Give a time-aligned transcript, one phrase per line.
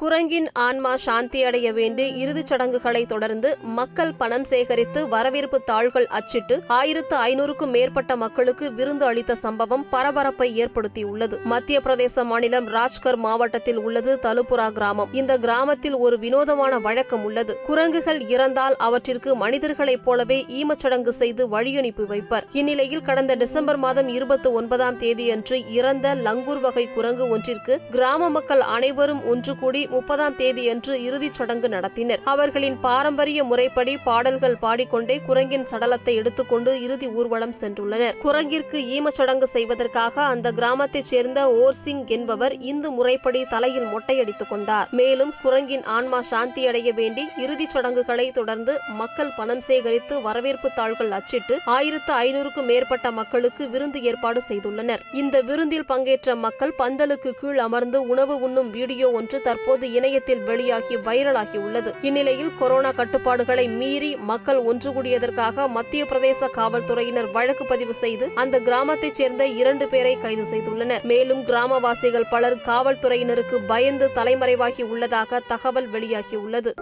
[0.00, 7.16] குரங்கின் ஆன்மா சாந்தி அடைய வேண்டி இறுதிச் சடங்குகளை தொடர்ந்து மக்கள் பணம் சேகரித்து வரவேற்பு தாள்கள் அச்சிட்டு ஆயிரத்து
[7.16, 11.42] ஐநூறுக்கும் மேற்பட்ட மக்களுக்கு விருந்து அளித்த சம்பவம் பரபரப்பை ஏற்படுத்தியுள்ளது.
[11.42, 15.08] மத்திய பிரதேச மாநிலம் ராஜ்கர் மாவட்டத்தில் உள்ளது தலுப்புரா கிராமம்.
[15.12, 17.56] இந்த கிராமத்தில் ஒரு வினோதமான வழக்கம் உள்ளது.
[17.66, 22.46] குரங்குகள் இறந்தால் அவற்றிற்கு மனிதர்களைப் போலவே ஈமச்சடங்கு செய்து வழியனுப்பி வைப்பர்.
[22.52, 29.26] இந்நிலையில் கடந்த டிசம்பர் மாதம் இருபத்தி ஒன்பதாம் தேதியன்று இறந்த லங்கூர் வகை குரங்கு ஒன்றிற்கு கிராம மக்கள் அனைவரும்
[29.26, 32.20] ஒன்று கூடி முப்பதாம் தேதியன்று இறுதிச் சடங்கு நடத்தினர்.
[32.24, 38.16] அவர்களின் பாரம்பரிய முறைப்படி பாடல்கள் பாடிக்கொண்டே குரங்கின் சடலத்தை எடுத்துக்கொண்டு இறுதி ஊர்வலம் சென்றுள்ளனர்.
[38.22, 44.88] குரங்கிற்கு ஈமச்சடங்கு செய்வதற்காக அந்த கிராமத்தைச் சேர்ந்த ஓர் சிங் என்பவர் இந்து முறைப்படி தலையில் மொட்டையடித்துக் கொண்டார்.
[44.90, 52.14] மேலும் குரங்கின் ஆன்மா சாந்தியடைய வேண்டி இறுதிச் சடங்குகளை தொடர்ந்து மக்கள் பணம் சேகரித்து வரவேற்பு தாள்கள் அச்சிட்டு ஆயிரத்து
[52.14, 55.00] ஐநூறுக்கும் மேற்பட்ட மக்களுக்கு விருந்து ஏற்பாடு செய்துள்ளனர்.
[55.12, 59.40] இந்த விருந்தில் பங்கேற்ற மக்கள் பந்தலுக்கு கீழ் அமர்ந்து உணவு உண்ணும் வீடியோ ஒன்று
[59.78, 61.90] தற்போது இணையத்தில் வெளியாகி வைரலாகி உள்ளது.
[62.08, 69.18] இந்நிலையில் கொரோனா கட்டுப்பாடுகளை மீறி மக்கள் ஒன்று கூடியதற்காக மத்திய பிரதேச காவல்துறையினர் வழக்கு பதிவு செய்து அந்த கிராமத்தைச்
[69.20, 71.04] சேர்ந்த இரண்டு பேரை கைது செய்துள்ளனர்.
[71.12, 76.72] மேலும் கிராமவாசிகள் பலர் காவல்துறையினருக்கு பயந்து தலைமறைவாகி உள்ளதாக தகவல் வெளியாகியுள்ளது